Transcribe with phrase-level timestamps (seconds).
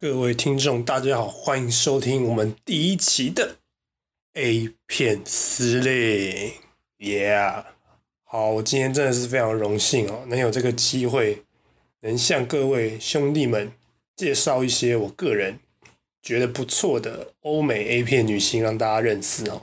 [0.00, 3.56] 各位听众，大家好，欢迎收听我们第一期的
[4.34, 6.52] A 片司令
[6.98, 7.64] ，Yeah！
[8.22, 11.42] 好，我今天真的是非常荣幸哦，能有这个机会，
[12.00, 13.72] 能向各位兄弟们
[14.14, 15.58] 介绍一些我个人
[16.22, 19.62] 觉得不错的欧美 A 片女星，让大家认识哦。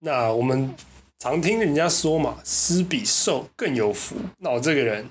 [0.00, 0.74] 那我们
[1.18, 4.16] 常听人家说嘛，施比受更有福。
[4.38, 5.08] 那我这个人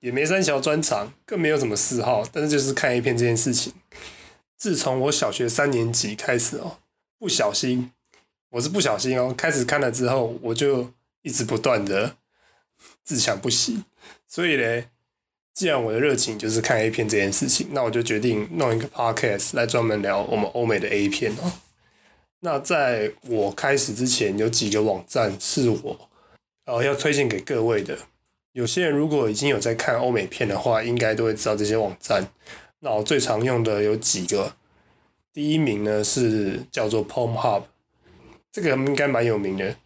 [0.00, 3.72] 也没三小专长，更没有什么嗜好，但是就是看 A 片这件事情，
[4.56, 6.78] 自从我小学三年级开始哦，
[7.18, 7.90] 不小心，
[8.50, 12.16] 我是不小心哦，开始看了之后，我就一直不断的
[13.04, 13.84] 自强不息。
[14.26, 14.88] 所以嘞，
[15.52, 21.52] 既然我的热情就是看 A 片这件事情，那我就决定弄一个 podcast 来专门聊我们欧美的 A 片哦。
[22.40, 26.08] 那在我开始之前，有几个网站是我
[26.66, 27.98] 呃要推荐给各位的。
[28.58, 32.26] 有些人如果已经有在看欧美片的话，应该都会知道这些网站。
[32.80, 34.52] 那我最常用的有几个，
[35.32, 37.62] 第一名呢是叫做 PomHub，
[38.50, 39.76] 这个应该蛮有名的。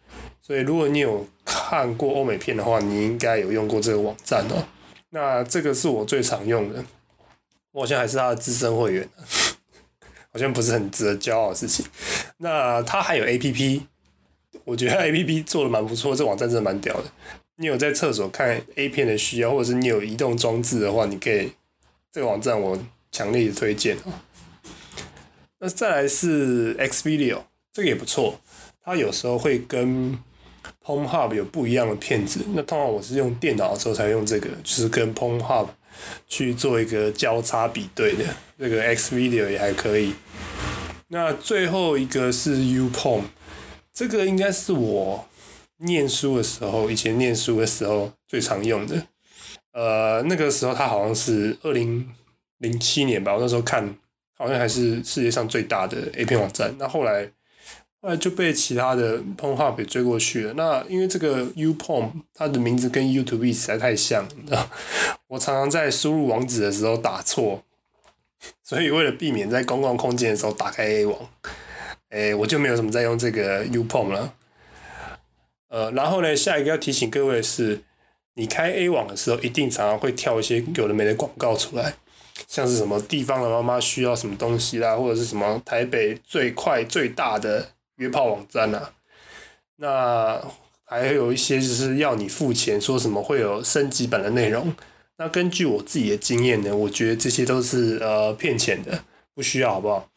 [0.41, 4.65] 所以如果你有看过欧美片的话，你应该有用过这个网站哦。
[5.11, 6.83] 那这个是我最常用的，
[7.73, 9.07] 我好像还是他的资深会员。
[10.31, 11.85] 好像不是很值得骄傲的事情。
[12.37, 13.85] 那它还有 A P P，
[14.65, 17.03] 我觉得 A P P 做的蛮不错，这网站真的蛮屌的。
[17.63, 21.49] 你有在厕所看 A 片的需要，或者是你有移动装置的话，你可以
[22.11, 22.77] 这个网站我
[23.09, 24.21] 强烈推荐啊。
[25.59, 27.39] 那再来是 X Video，
[27.71, 28.37] 这个也不错，
[28.83, 30.19] 它有时候会跟
[30.83, 32.41] Pornhub 有不一样的片子。
[32.53, 35.69] 那通常我是用电脑的时候才用这个，就是跟 Pornhub
[36.27, 38.25] 去做一个交叉比对的。
[38.59, 40.13] 这个 X Video 也还可以。
[41.07, 43.21] 那最后一个是 Uporn，
[43.93, 45.25] 这个应该是我
[45.77, 49.07] 念书的时候，以前念书的时候最常用的。
[49.73, 52.07] 呃，那个时候它好像是二零
[52.59, 53.95] 零七年吧，我那时候看
[54.37, 56.75] 好像还是世界上最大的 A 片网站。
[56.77, 57.31] 那后来
[58.01, 60.53] 后来就被其他的 Pornhub 给追过去了。
[60.53, 64.69] 那因为这个 Uporn 它的名字跟 YouTube 实在太像，你知道，
[65.27, 67.63] 我常常在输入网址的时候打错。
[68.61, 71.17] 所以为了避免在公共空间的时候打开 A 网，
[72.09, 74.33] 诶，我就没有什么在用这个 Uporn 了。
[75.73, 77.81] 呃，然后呢，下一个要提醒各位的是，
[78.35, 81.95] 你开 A 网的时候，一定常常会跳一些有的没的广告出来，
[82.47, 88.93] 像是什么地方的妈妈需要什么东西啦，或者是什么台北最快最大的约炮网站啊，
[89.77, 90.39] 那
[90.85, 94.71] 还有一些就是要你付钱，说什么会有升级版的内容。
[95.17, 100.07] 那根据我自己的经验呢，我觉得这些都是呃骗钱的，不需要好不好？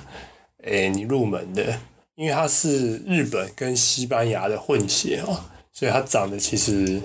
[0.64, 1.80] 诶、你入门的，
[2.16, 7.02] 因为她是日本跟西班牙的混血哦，所以她长得其实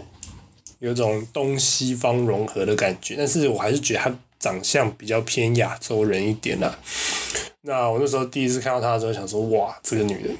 [0.78, 6.78] 有种东西方融合的感觉，但是我还是觉得她长相比较偏亚洲人一点啦、
[7.62, 10.36] 那我那时候第一次看到她的时候，想说哇，这个女人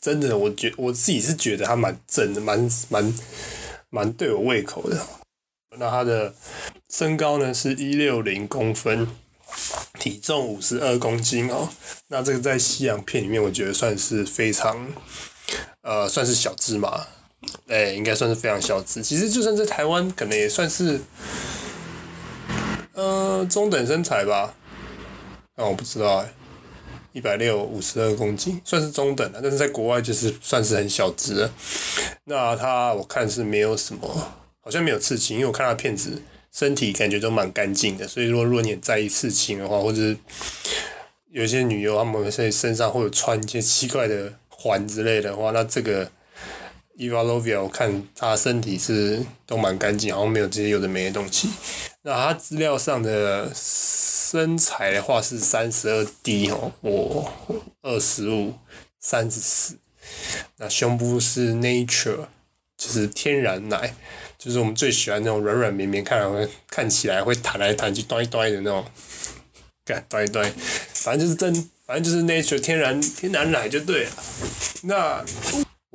[0.00, 3.14] 真的，我觉我自己是觉得她蛮正的，蛮蛮
[3.90, 5.06] 蛮对我胃口的。
[5.78, 6.34] 那她的
[6.88, 9.06] 身高呢是一六零公分，
[9.98, 11.68] 体重五十二公斤哦。
[12.08, 14.88] 那这个在西洋片里面，我觉得算是非常，
[15.82, 17.06] 呃，算是小芝麻，
[17.68, 19.02] 哎、应该算是非常小只。
[19.02, 21.00] 其实就算在台湾，可能也算是，
[22.94, 24.54] 呃，中等身材吧。
[25.56, 26.32] 那我不知道哎、
[27.12, 31.52] 一百六五十二公斤，算是中等了，但是在国外就是算是很小只了。
[32.24, 36.22] 那他我看是没有什么，好像没有刺青，因为我看他片子
[36.52, 40.14] 身体感觉都蛮干净的，所以说如果你很在意刺青的话，或者
[41.30, 46.10] 有些女优她们在身上会有穿一些奇怪的环之类的话，那这个
[46.98, 51.50] Eva Lovia 我看她身体是都蛮干净，好像没有这些有的没的东西。
[52.02, 57.32] 那她资料上的身材的话是三十二 D 哦，我
[57.82, 58.54] 二十五
[58.98, 59.76] 三十四。
[60.56, 62.26] 那胸部是 Nature，
[62.78, 63.94] 就是天然奶，
[64.38, 68.84] 就是我们最喜欢那种软软绵绵，看来会看起来会弹来弹去、端一端的那种，
[69.84, 70.50] 干端一端，
[70.94, 71.52] 反正就是真，
[71.84, 74.10] 反正就是 Nature 天然天然奶就对了。
[74.82, 75.24] 那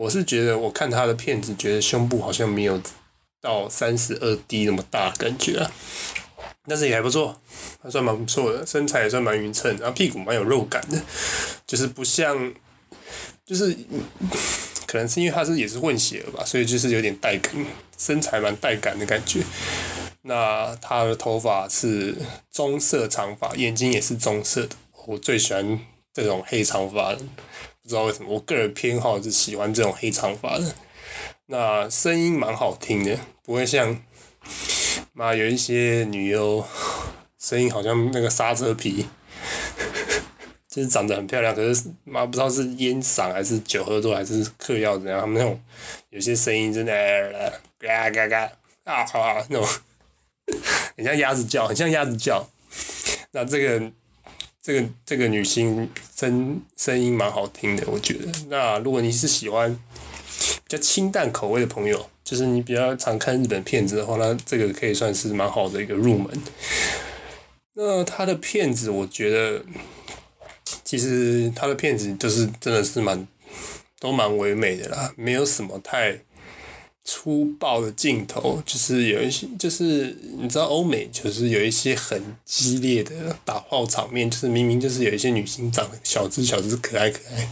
[0.01, 2.81] 我是觉得，我看他的片子，觉得胸部好像没有
[3.39, 5.71] 到三十二 D 那么大感觉啊，
[6.65, 7.39] 但是也还不错，
[7.83, 10.99] 还算蛮不错的，身材也算蛮匀称，然后屁股蛮有肉感的，
[11.67, 12.51] 就是不像，
[13.45, 13.77] 就是
[14.87, 17.53] 可能是因为他是也是混血儿吧，所以就是有点带感，
[17.95, 19.43] 身材蛮带感的感觉。
[20.23, 22.15] 那他的头发是
[22.49, 24.75] 棕色长发，眼睛也是棕色的，
[25.05, 25.79] 我最喜欢
[26.11, 27.15] 这种黑长发。
[27.83, 30.75] 不知道为什么，我个人偏好是喜欢这种黑长发的。
[31.47, 33.99] 那声音蛮好听的，不会像
[35.13, 36.63] 妈有一些女优
[37.39, 39.07] 声音好像那个刹车皮，
[40.69, 45.59] 就是长得很漂亮，可是妈不知道是烟嗓还是酒喝多还是嗑药怎样，他们那种
[46.11, 48.43] 有些声音真的嘎嘎嘎
[48.83, 49.67] 啊啊那种，
[50.95, 52.47] 很像鸭子叫，很像鸭子叫。
[53.31, 53.91] 那这个。
[54.61, 58.31] 这个这个女星声声音蛮好听的，我觉得。
[58.47, 59.73] 那如果你是喜欢
[60.37, 66.29] 比较清淡口味的朋友，就是你比较常看日本片子的话，那这个可以算是蛮好的一个入门。
[67.73, 69.63] 那他的片子，我觉得
[70.83, 73.27] 其实他的片子就是真的是蛮
[73.99, 76.19] 都蛮唯美的啦，没有什么太。
[77.03, 87.49] 粗暴的镜头，就是有一些，就是你知道欧美就是有一些很激烈的打炮场面，就是明明就是有一些女星长得小只小只可爱可爱，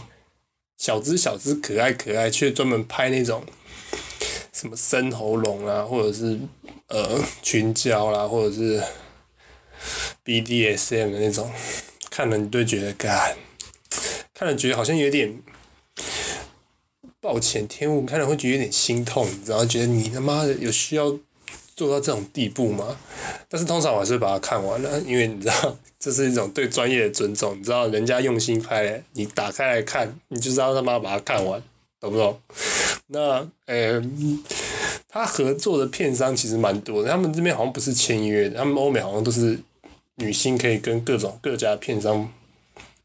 [0.78, 3.44] 小只小只可爱可爱，却专门拍那种
[4.52, 6.38] 什么深喉咙啊，或者是
[6.86, 8.80] 呃群交啦，或者是
[10.24, 11.50] BDSM 的那种，
[12.08, 13.36] 看了你都觉得干，
[14.32, 15.42] 看了觉得好像有点。
[17.20, 19.64] 抱歉，天雾看了会觉得有点心痛，你知道？
[19.64, 21.10] 觉得你他妈的有需要
[21.76, 22.96] 做到这种地步吗？
[23.48, 27.58] 但是通常我还是把它看完了，因为你知道，这是一种对专业的尊重。
[27.58, 31.62] 你知道，人家用心拍，你打开来看，你就知道他妈把它看完，
[32.00, 32.40] 懂不懂？
[33.08, 34.02] 那呃，
[35.06, 39.58] 他合作的片商其实蛮多的，他们这边好像不是签约的，他们欧美好像都是
[40.14, 42.32] 女星可以跟各种各家片商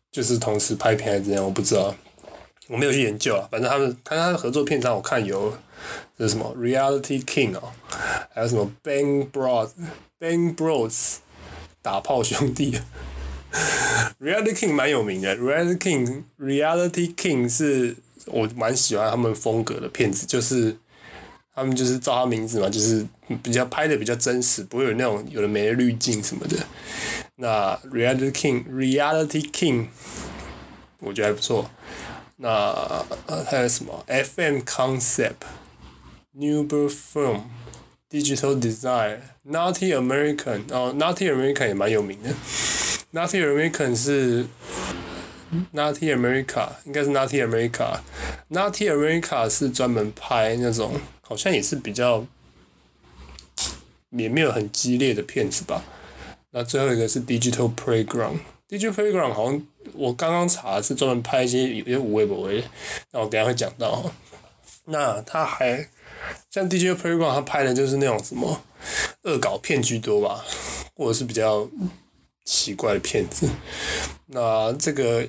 [0.09, 1.93] 就是同时拍片还是怎样，我不知道。
[2.67, 5.55] 我没有去研究啊，反正他们看他的合作片上，我看有
[6.17, 7.71] 是什么 Reality King 哦，
[8.33, 9.69] 还有什么 Bang Bros
[10.19, 11.17] Bang Bros
[11.81, 12.79] 打炮兄弟，
[14.19, 17.95] Reality King 蛮有名的，Reality King Reality King 是
[18.25, 20.75] 我蛮喜欢他们风格的片子，就是
[21.53, 23.05] 他们就是照他名字嘛，就是
[23.43, 26.57] 比较拍的比较真实，不会有那种有的没的滤镜什么的。
[27.35, 29.87] 那 Reality King Reality King
[30.99, 31.69] 我觉得还不错。
[32.37, 33.05] 那
[33.49, 35.45] 还有什么 FM Concept、
[36.37, 37.43] Newber Film、
[38.09, 42.29] Digital Design、Natty American 哦，Natty American 也蛮有名的。
[43.13, 44.45] Natty American 是
[45.73, 47.99] Natty America，应该是 Natty America。
[48.49, 52.25] Natty America 是专门拍那种好像也是比较
[54.09, 55.83] 也没有很激烈的片子吧。
[56.51, 58.39] 那最后一个是 Digital Playground。
[58.75, 62.61] Digital Playground 好像我刚刚查是专门拍一些有些无微不微，
[63.11, 64.11] 那我等下会讲到。
[64.83, 65.87] 那他还
[66.49, 68.61] 像 Digital Playground，他拍的就是那种什么
[69.21, 70.43] 恶搞片居多吧，
[70.93, 71.69] 或者是比较
[72.43, 73.49] 奇怪的片子。
[74.25, 75.25] 那这个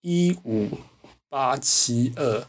[0.00, 0.68] 一五。
[1.32, 2.46] 八七二，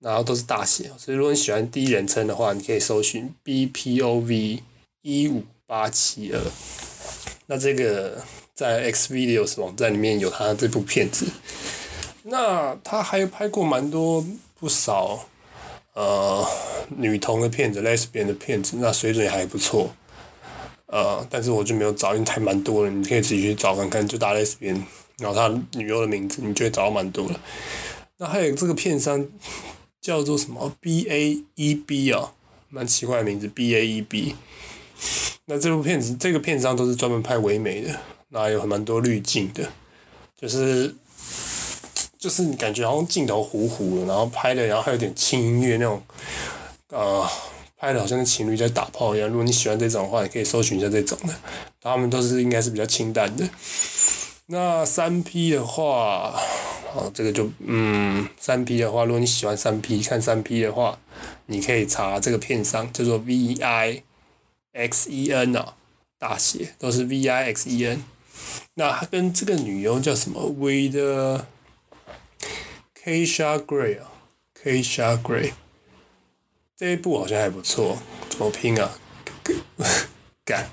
[0.00, 4.60] 然后都是大写，所以如果你喜欢第一人称的话，你可以搜寻 B P O V
[5.02, 6.40] 一五八七二。
[7.46, 8.20] 那这个
[8.54, 11.26] 在 X Videos 网站里面有他这部片子。
[12.24, 14.26] 那他还拍过蛮多
[14.58, 15.28] 不少
[15.94, 16.44] 呃
[16.96, 19.94] 女同的片子，Lesbian 的片子，那水准也还不错。
[20.88, 24.82] 呃，但是我就没有找，因为太蛮多了，你可以自己去找看看，就打 Lesbian，
[25.18, 27.40] 然后他女优的名字，你就会找到蛮多了。
[28.16, 29.26] 那还有这个片商
[30.00, 32.32] 叫做什么 B A E B 啊，
[32.68, 34.34] 蛮奇怪的名字 B A E B。
[35.44, 37.94] 那这部片子这个片商都是专门拍唯美的，
[38.30, 39.70] 那有很蛮多滤镜的，
[40.40, 40.94] 就是
[42.18, 46.02] 就是你感觉好像镜头糊糊的，然后拍的然后还有点轻音乐那种，
[46.88, 47.28] 呃，
[47.78, 49.28] 拍的好像是情侣在打炮一样。
[49.28, 51.34] 如果你喜欢这种的话，你可以搜寻一下这种的，
[51.80, 53.48] 他们都是应该是比较清淡的。
[54.46, 56.34] 那三 P 的话，
[56.94, 60.98] 哦，这个就嗯，三 P 的话，如果你喜欢三 P 看三 P 的话，
[61.46, 64.02] 你可以查这个片商叫做 V I
[64.72, 65.74] X E N 啊，
[66.18, 68.02] 大写都是 V I X E N。
[68.74, 70.98] 那他跟这个女优叫什么 w i t
[73.04, 74.10] Keisha Gray 啊
[74.60, 75.52] ，Keisha Gray，
[76.78, 77.98] 这一部好像还不错，
[78.30, 78.96] 怎么拼啊？
[80.46, 80.70] 干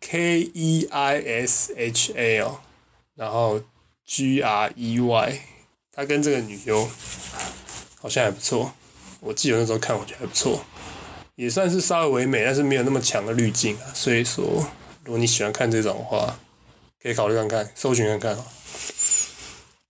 [0.00, 2.58] K E I S H A 哦。
[3.14, 3.62] 然后
[4.04, 5.40] G R E Y，
[5.92, 6.88] 他跟这个女优
[8.00, 8.72] 好像还不错，
[9.20, 10.64] 我记得那时候看我觉得还不错，
[11.36, 13.94] 也算是稍微唯美，但是没有那么强的滤镜啊。
[13.94, 14.44] 所以说，
[15.04, 16.40] 如果你喜欢看这种的话，
[17.00, 18.36] 可以考虑看看，搜寻看看。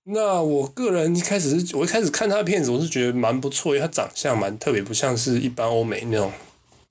[0.09, 6.33] 那我个人一开始是我一开始看他的片子，我是觉得蛮不错，因为他长相蛮特别，不像是一般欧美那种，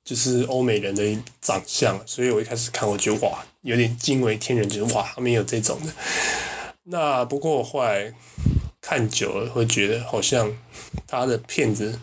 [0.03, 3.45] 就是欧美人的长相，所以我一开始看我觉得哇。
[3.65, 5.91] 有点惊为天人，就是哇，他们有这种的。
[6.83, 8.13] 那不过我后来
[8.79, 10.55] 看久了，会觉得好像
[11.07, 11.99] 他的片子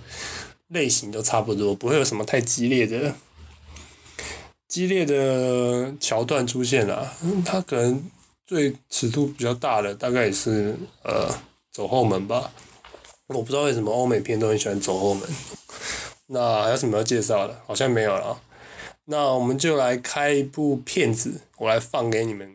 [0.66, 3.14] 类型都差不多，不会有什么太激烈的、
[4.66, 7.14] 激烈的桥段出现了。
[7.44, 8.10] 他可能
[8.46, 11.28] 最尺度比较大的，大概也是呃
[11.70, 12.50] 走后门吧。
[13.28, 15.28] 我不知道为什么欧美片都很喜欢走后门。
[16.26, 17.62] 那还有什么要介绍的？
[17.66, 18.40] 好像没有了。
[19.04, 22.48] 那我们就来开一部片子，我来放给你们。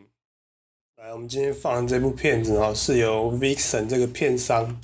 [0.96, 4.80] 来，我们今天放的这部片子哦，是由 Vixen 这个片商。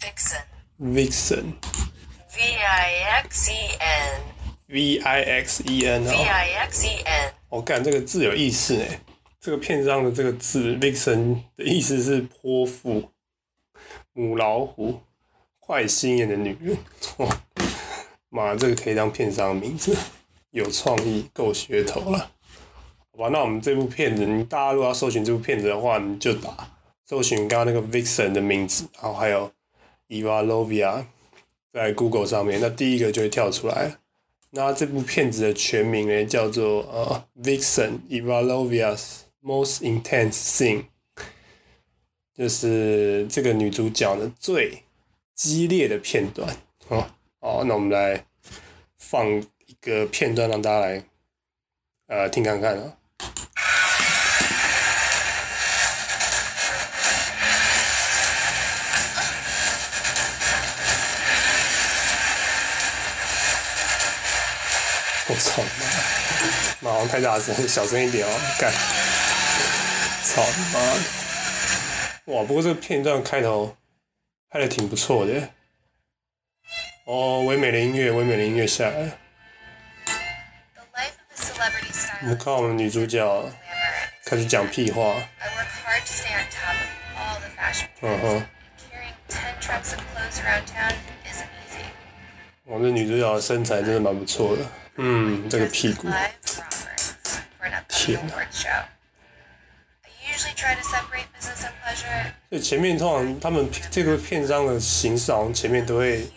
[0.00, 0.42] Vixen。
[0.80, 1.44] Vixen。
[2.36, 4.20] V I X E N。
[4.68, 6.10] V I X E N 哦。
[6.10, 7.32] V I X E N。
[7.48, 9.00] 我看这个字有意思哎，
[9.40, 13.10] 这个片上的这个字 Vixen 的意思是泼妇、
[14.12, 15.00] 母老虎、
[15.66, 16.76] 坏心眼的女人。
[17.16, 17.40] 哇，
[18.28, 19.96] 妈，这个可以当片商名字。
[20.50, 22.32] 有创意，够噱头了，
[23.12, 23.28] 好吧？
[23.30, 29.50] 那我们这部片子，你大家如果要搜寻这部片子的话，你就打搜寻刚刚那个 Vixen 的名字，然后还有
[30.08, 31.04] Eva Lovia
[31.72, 33.96] 在 Google 上面，那第一个就会跳出来。
[34.50, 40.84] 那这部片子的全名呢，叫做呃 Vixen Eva Lovia's Most Intense Scene，
[42.34, 44.84] 就是这个女主角的最
[45.34, 46.56] 激烈的片段。
[46.88, 48.26] 哦，好，那我们来
[48.96, 49.42] 放。
[49.70, 51.04] 一个片段让大家来，
[52.08, 52.98] 呃，听看看啊。
[65.30, 65.62] 我操
[66.82, 66.90] 妈！
[66.90, 68.72] 马上太大声，小声一点哦，干！
[70.24, 72.34] 操你妈！
[72.34, 73.76] 哇，不过这个片段开头
[74.50, 75.50] 拍的挺不错的。
[77.04, 79.12] 哦，唯美的音乐，唯美的音乐下来。
[82.22, 83.52] 我们看我们女主角
[84.24, 85.14] 开始讲屁话。
[88.00, 88.44] 嗯哼。
[92.64, 94.64] 我这女主角的身材真的蛮不错的，
[95.02, 96.06] 嗯，这个屁股。
[97.88, 98.20] 天！
[102.50, 106.28] 所以前面通常他们这个篇章的形式，好像前面都会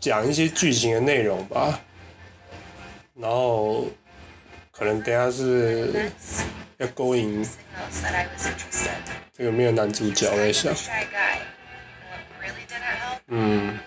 [0.00, 1.80] 讲一些剧情的内容吧，
[3.14, 3.88] 然后
[4.70, 6.10] 可能等下是
[6.78, 7.44] 要勾引
[9.32, 10.74] 这个没有男主角，我想。
[13.28, 13.78] 嗯。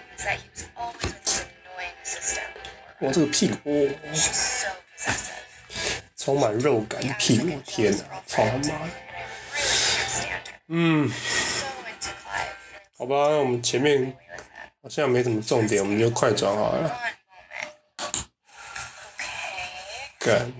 [3.01, 3.93] 哇，这个屁股，哇，
[6.17, 8.89] 充满肉感的屁股，天哪，操他妈的，
[10.67, 11.09] 嗯，
[12.97, 14.15] 好吧，那我们前面
[14.83, 16.99] 好像没什么重点，我们就快转好了。
[20.19, 20.51] 干，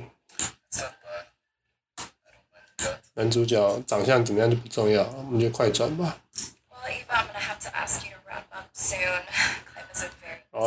[3.16, 6.18] 男主角长相怎么样就不重要，我们就快转吧。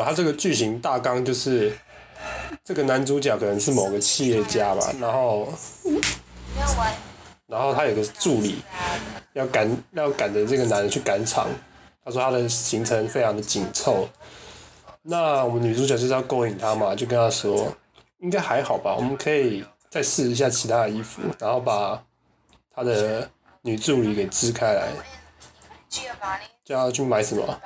[0.04, 1.76] 他这个剧情大纲就是，
[2.64, 5.52] 这个男主角可能是某个企业家吧，然后
[7.47, 8.62] 然后他有个助理
[9.35, 11.49] 要赶要赶着这个男的去赶场，
[12.04, 14.09] 他说他的行程非常的紧凑，
[15.02, 17.75] 那我们女主角就是要勾引他嘛，就跟他说
[18.21, 22.02] 应该还好吧，我们可以再试一下其他的衣服，然后把
[22.75, 23.28] 他的
[23.62, 24.88] 女助理给支开来，
[26.64, 27.61] 叫他去买什么？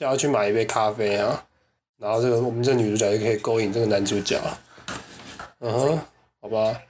[0.00, 1.46] 叫他去买一杯咖啡啊，
[1.98, 4.40] 然后这个我们这女主角就可以勾引这个男主角，
[5.58, 6.00] 嗯哼，
[6.40, 6.80] 好吧，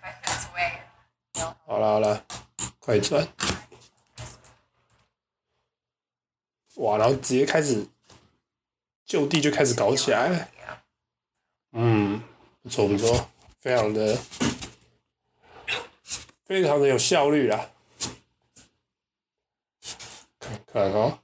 [1.67, 2.25] 好啦好啦，
[2.79, 3.27] 快转，
[6.77, 7.85] 哇，然后直接开始
[9.05, 10.49] 就地就开始搞起来，
[11.73, 12.23] 嗯，
[12.63, 14.17] 不错不错，非常的
[16.45, 17.71] 非常的有效率啦，
[20.41, 21.19] 看看哦。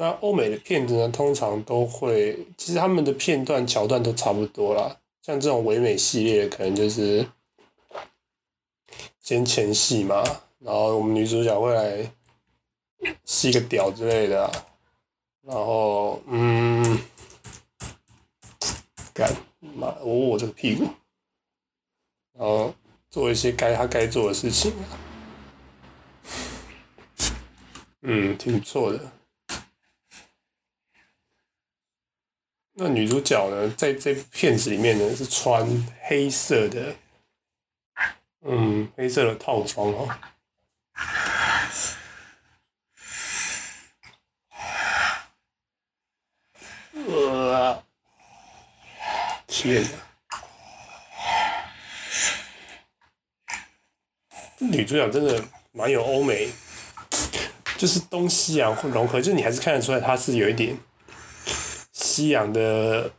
[0.00, 4.96] 那欧美的片子呢，通常都会，其实他们的片段桥段都差不多啦。
[5.20, 7.26] 像这种唯美系列，可能就是
[9.20, 10.24] 先前戏嘛，
[10.58, 12.10] 然后我们女主角会来
[13.26, 14.50] 吸个屌之类的、
[15.42, 16.98] 然后嗯，
[19.12, 20.84] 干妈我我这个屁股，
[22.38, 22.74] 然后
[23.10, 24.96] 做一些该他该做的事情啊，
[28.00, 28.98] 嗯，挺不错的。
[32.82, 36.96] 那女主角呢，在这片子里面呢，是穿黑色的，
[38.40, 40.08] 嗯，黑色的套装哦。
[46.94, 47.84] 呃，
[49.46, 49.88] 天哪！
[54.56, 56.48] 这女主角真的蛮有欧美，
[57.76, 60.74] 就是东西洋融合，就是你还是看得出来她是有一点
[62.20, 63.10] 西洋的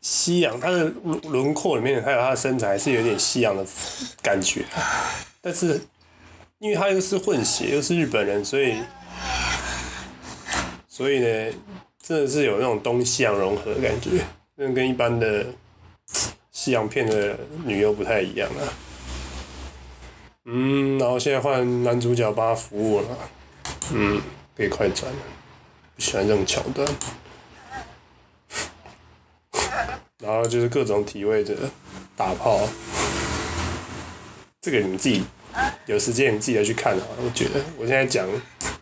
[0.00, 3.64] 西洋，它的轮廓里面还有她的身材是有点西洋的
[4.20, 4.64] 感觉，
[5.40, 5.80] 但是
[6.58, 8.74] 因为她又是混血，又是日本人，所以
[10.88, 11.52] 所以呢，
[12.02, 14.10] 真的是有那种东西洋融合的感觉，
[14.56, 15.46] 那跟一般的
[16.50, 18.66] 西洋片的女优不太一样啊。
[20.46, 23.06] 嗯，然后现在换男主角帮他服务了，
[23.92, 24.20] 嗯，
[24.56, 25.18] 可以快转了。
[25.94, 26.88] 不喜欢这种桥段。
[30.18, 31.56] 然后就是各种体位的
[32.16, 32.60] 打炮，
[34.60, 35.24] 这个你们自己
[35.86, 37.06] 有时间你自己再去看啊。
[37.24, 38.28] 我觉得我现在讲，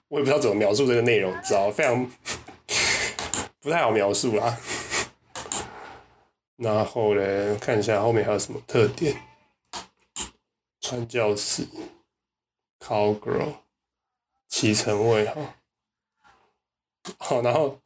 [0.09, 2.11] 我也不知道怎么描述这个内容，你知道，非常
[3.61, 4.59] 不太好描述啦。
[6.57, 9.14] 然后呢，看一下后面还有什么特点。
[10.81, 11.66] 传教士
[12.79, 13.57] ，cowgirl，
[14.49, 15.35] 骑乘位哈。
[17.18, 17.79] 好，然后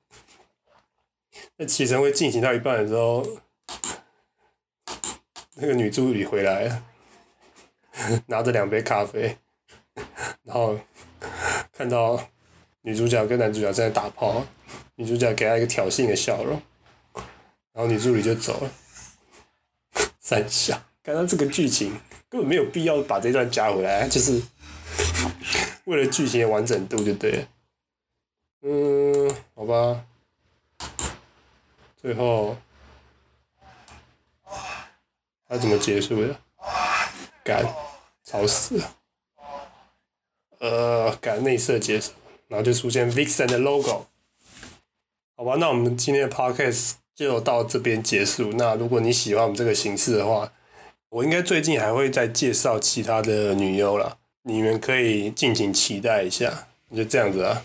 [1.56, 3.26] 那骑乘会进行到一半的时候，
[5.54, 6.82] 那个女助理回来了，
[8.26, 9.36] 拿着两杯咖啡，
[10.42, 10.78] 然后
[11.72, 12.28] 看到
[12.82, 14.44] 女主角跟男主角正在打炮，
[14.96, 16.60] 女主角给他一个挑衅的笑容，
[17.72, 18.70] 然后女助理就走了。
[20.18, 21.92] 三小，刚刚这个剧情
[22.28, 24.40] 根本没有必要把这段加回来，就是
[25.84, 27.48] 为了剧情的完整度就对了。
[28.62, 30.04] 嗯，好吧。
[32.00, 32.56] 最后，
[35.46, 36.34] 他怎么结束的？
[37.44, 37.62] 干，
[38.24, 38.96] 吵死了。
[40.60, 42.12] 呃，干内设结束，
[42.48, 44.06] 然后就出现 Vixen 的 logo。
[45.36, 48.52] 好吧，那我们今天的 podcast 就到这边结束。
[48.54, 50.50] 那如果你喜欢我们这个形式的话，
[51.10, 56.66] 我应该最近还会再介绍其他的女优啦，你们可以敬请期待一下。
[56.96, 57.62] 就这样子啊。